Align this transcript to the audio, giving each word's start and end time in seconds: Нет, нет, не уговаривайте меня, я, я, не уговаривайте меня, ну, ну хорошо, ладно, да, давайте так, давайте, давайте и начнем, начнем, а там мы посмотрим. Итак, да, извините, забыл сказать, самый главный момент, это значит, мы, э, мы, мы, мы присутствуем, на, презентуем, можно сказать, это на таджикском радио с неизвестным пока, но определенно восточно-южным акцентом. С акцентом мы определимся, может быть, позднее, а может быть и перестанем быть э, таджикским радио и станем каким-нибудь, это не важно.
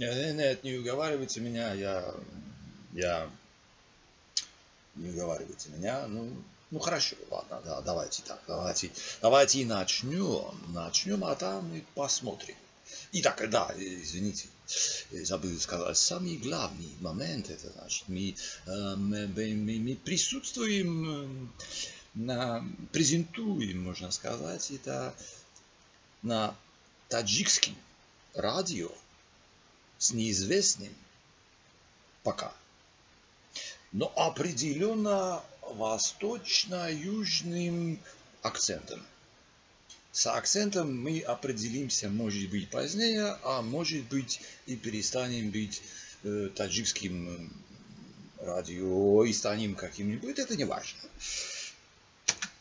Нет, 0.00 0.34
нет, 0.34 0.64
не 0.64 0.76
уговаривайте 0.76 1.40
меня, 1.40 1.74
я, 1.74 2.14
я, 2.94 3.30
не 4.94 5.10
уговаривайте 5.10 5.68
меня, 5.68 6.06
ну, 6.06 6.32
ну 6.70 6.78
хорошо, 6.78 7.16
ладно, 7.30 7.60
да, 7.66 7.82
давайте 7.82 8.22
так, 8.22 8.40
давайте, 8.48 8.90
давайте 9.20 9.60
и 9.60 9.66
начнем, 9.66 10.58
начнем, 10.72 11.22
а 11.22 11.34
там 11.34 11.68
мы 11.68 11.84
посмотрим. 11.94 12.54
Итак, 13.12 13.46
да, 13.50 13.74
извините, 13.76 14.48
забыл 15.12 15.60
сказать, 15.60 15.98
самый 15.98 16.38
главный 16.38 16.96
момент, 17.00 17.50
это 17.50 17.70
значит, 17.70 18.04
мы, 18.08 18.34
э, 18.64 18.96
мы, 18.96 19.26
мы, 19.26 19.54
мы 19.80 19.96
присутствуем, 19.96 21.52
на, 22.14 22.66
презентуем, 22.90 23.82
можно 23.82 24.10
сказать, 24.10 24.70
это 24.70 25.14
на 26.22 26.56
таджикском 27.10 27.76
радио 28.32 28.90
с 30.00 30.12
неизвестным 30.12 30.92
пока, 32.24 32.52
но 33.92 34.12
определенно 34.16 35.44
восточно-южным 35.62 38.00
акцентом. 38.42 39.00
С 40.10 40.26
акцентом 40.26 41.00
мы 41.00 41.20
определимся, 41.20 42.08
может 42.08 42.50
быть, 42.50 42.68
позднее, 42.68 43.38
а 43.44 43.62
может 43.62 44.02
быть 44.08 44.40
и 44.66 44.74
перестанем 44.74 45.50
быть 45.50 45.80
э, 46.24 46.48
таджикским 46.56 47.48
радио 48.38 49.24
и 49.24 49.32
станем 49.32 49.76
каким-нибудь, 49.76 50.36
это 50.38 50.56
не 50.56 50.64
важно. 50.64 50.98